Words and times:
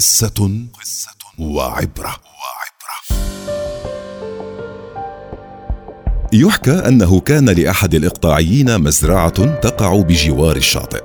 قصة 0.00 0.50
وعبرة. 1.38 2.16
يحكى 6.32 6.72
أنه 6.72 7.20
كان 7.20 7.48
لأحد 7.50 7.94
الإقطاعيين 7.94 8.80
مزرعة 8.80 9.60
تقع 9.60 10.00
بجوار 10.00 10.56
الشاطئ 10.56 11.02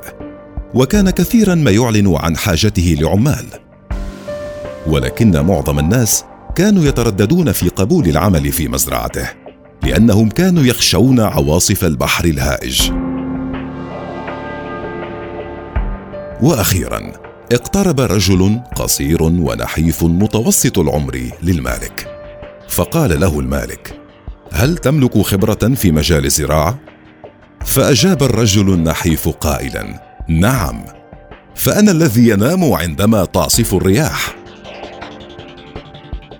وكان 0.74 1.10
كثيرا 1.10 1.56
ما 1.56 1.72
يعلن 1.72 2.16
عن 2.16 2.38
حاجته 2.38 2.96
لعمال. 3.00 3.46
ولكن 4.88 5.46
معظم 5.46 5.80
الناس 5.80 6.24
كانوا 6.56 6.86
يترددون 6.86 7.52
في 7.52 7.70
قبول 7.70 8.08
العمل 8.08 8.52
في 8.52 8.68
مزرعته 8.68 9.30
لأنهم 9.84 10.30
كانوا 10.30 10.64
يخشون 10.64 11.20
عواصف 11.20 11.86
البحر 11.86 12.26
الهائج. 12.26 12.92
وأخيرا 16.42 17.25
اقترب 17.52 18.00
رجل 18.00 18.62
قصير 18.76 19.24
ونحيف 19.24 20.04
متوسط 20.04 20.80
العمر 20.80 21.30
للمالك. 21.44 22.08
فقال 22.70 23.20
له 23.20 23.40
المالك 23.40 24.00
هل 24.52 24.78
تملك 24.78 25.18
خبرة 25.18 25.74
في 25.76 25.92
مجال 25.92 26.26
الزراعة? 26.26 26.80
فأجاب 27.66 28.24
الرجل 28.24 28.74
النحيف 28.74 29.30
قائلا 29.30 30.02
نعم 30.30 30.86
فأنا 31.56 31.92
الذي 31.92 32.30
ينام 32.30 32.74
عندما 32.74 33.26
تعصف 33.26 33.74
الرياح. 33.74 34.36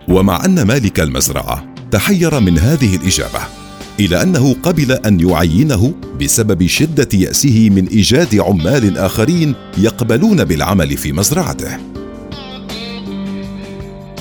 ومع 0.08 0.46
أن 0.46 0.68
مالك 0.68 1.00
المزرعة 1.00 1.66
تحير 1.92 2.40
من 2.40 2.60
هذه 2.60 2.96
الإجابة 2.96 3.65
إلى 4.00 4.22
أنه 4.24 4.56
قبل 4.64 4.92
أن 4.92 5.30
يعينه 5.30 5.94
بسبب 6.22 6.68
شدة 6.68 7.10
يأسه 7.14 7.70
من 7.70 7.88
إيجاد 7.88 8.36
عمال 8.40 8.98
آخرين 8.98 9.56
يقبلون 9.78 10.44
بالعمل 10.44 10.98
في 10.98 11.14
مزرعته. 11.14 11.78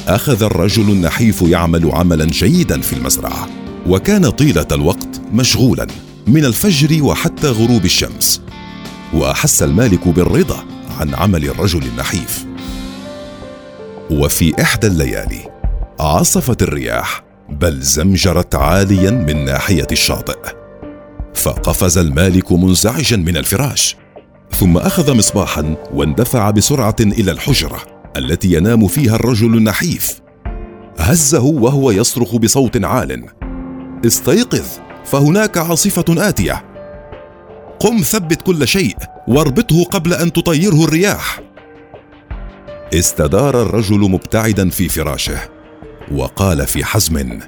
أخذ 0.09 0.43
الرجل 0.43 0.83
النحيف 0.83 1.43
يعمل 1.43 1.91
عملا 1.91 2.25
جيدا 2.25 2.81
في 2.81 2.93
المزرعة 2.93 3.49
وكان 3.87 4.31
طيلة 4.31 4.67
الوقت 4.73 5.21
مشغولا 5.33 5.87
من 6.27 6.45
الفجر 6.45 7.03
وحتى 7.03 7.49
غروب 7.49 7.85
الشمس 7.85 8.41
وأحس 9.15 9.63
المالك 9.63 10.09
بالرضا 10.09 10.65
عن 11.01 11.15
عمل 11.15 11.45
الرجل 11.45 11.83
النحيف. 11.83 12.45
وفي 14.11 14.63
إحدى 14.63 14.87
الليالي 14.87 15.49
عصفت 16.01 16.63
الرياح 16.63 17.25
بل 17.61 17.81
زمجرت 17.81 18.55
عاليا 18.55 19.11
من 19.11 19.45
ناحية 19.45 19.87
الشاطئ. 19.93 20.39
فقفز 21.35 21.99
المالك 21.99 22.53
منزعجا 22.53 23.17
من 23.17 23.37
الفراش. 23.37 23.97
ثم 24.51 24.77
أخذ 24.77 25.17
مصباحا 25.17 25.77
واندفع 25.95 26.51
بسرعة 26.51 26.97
إلى 27.01 27.33
الحجرة 27.33 27.83
التي 28.17 28.53
ينام 28.53 28.87
فيها 28.87 29.15
الرجل 29.17 29.57
النحيف. 29.57 30.21
هزه 30.99 31.43
وهو 31.43 31.91
يصرخ 31.91 32.37
بصوت 32.37 32.85
عال. 32.85 33.25
استيقظ 34.07 34.67
فهناك 35.05 35.59
عاصفة 35.59 36.29
آتية. 36.29 36.65
قم 37.81 38.01
ثبت 38.01 38.43
كل 38.43 38.69
شيء 38.69 38.97
واربطه 39.29 39.85
قبل 39.85 40.15
أن 40.15 40.33
تطيره 40.33 40.85
الرياح. 40.85 41.41
استدار 42.95 43.63
الرجل 43.63 43.99
مبتعدا 43.99 44.71
في 44.71 44.89
فراشه. 44.89 45.54
وقال 46.13 46.67
في 46.67 46.85
حزم 46.85 47.39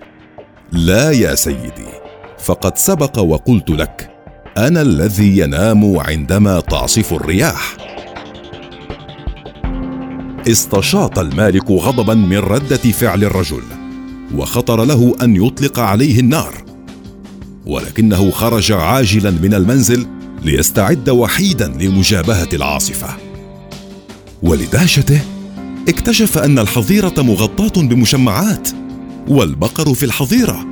لا 0.73 1.11
يا 1.11 1.35
سيدي 1.35 1.87
فقد 2.39 2.79
سبق 2.79 3.19
وقلت 3.19 3.71
لك 3.71 4.11
أنا 4.57 4.83
الذي 4.83 5.39
ينام 5.39 5.99
عندما 5.99 6.61
تعصف 6.61 7.13
الرياح. 7.13 7.77
استشاط 10.49 11.19
المالك 11.19 11.71
غضبا 11.71 12.15
من 12.15 12.39
ردة 12.39 12.77
فعل 12.77 13.25
الرجل 13.25 13.63
وخطر 14.35 14.85
له 14.85 15.17
أن 15.23 15.37
يطلق 15.47 15.79
عليه 15.79 16.21
النار 16.21 16.65
ولكنه 17.67 18.31
خرج 18.31 18.73
عاجلا 18.73 19.31
من 19.31 19.55
المنزل 19.55 20.07
ليستعد 20.43 21.11
وحيدا 21.11 21.69
لمجابهة 21.69 22.49
العاصفة. 22.53 23.09
ولدهشته 24.43 25.21
اكتشف 25.89 26.39
أن 26.39 26.59
الحظيرة 26.59 27.15
مغطاة 27.19 27.83
بمشمعات 27.83 28.69
والبقر 29.29 29.95
في 29.95 30.05
الحظيرة. 30.05 30.67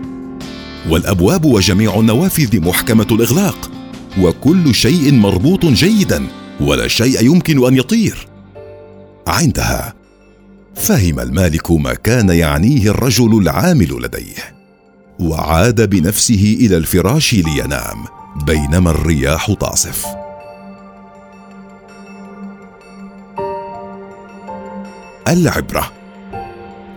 والأبواب 0.89 1.45
وجميع 1.45 2.01
النوافذ 2.01 2.61
محكمة 2.61 3.07
الإغلاق 3.13 3.71
وكل 4.21 4.75
شيء 4.75 5.13
مربوط 5.13 5.67
جيدا 5.67 6.27
ولا 6.61 6.89
شيء 6.89 7.25
يمكن 7.25 7.67
أن 7.67 7.77
يطير. 7.77 8.29
عندها 9.27 9.95
فهم 10.75 11.21
المالك 11.21 11.71
ما 11.71 11.95
كان 11.95 12.29
يعنيه 12.29 12.91
الرجل 12.91 13.39
العامل 13.39 13.99
لديه 14.03 14.55
وعاد 15.21 15.91
بنفسه 15.91 16.57
إلى 16.61 16.77
الفراش 16.77 17.35
لينام 17.35 18.05
بينما 18.47 18.91
الرياح 18.91 19.53
تعصف 19.61 20.24
العبرة. 25.29 25.93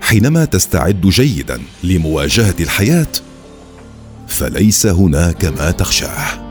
حينما 0.01 0.45
تستعد 0.45 1.01
جيدا 1.01 1.61
لمواجهة 1.83 2.55
الحياة 2.59 3.07
فليس 4.27 4.85
هناك 4.85 5.45
ما 5.45 5.71
تخشاه. 5.71 6.46